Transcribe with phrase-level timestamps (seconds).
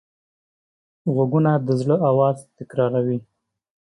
[1.13, 3.19] غوږونه د زړه آواز تکراروي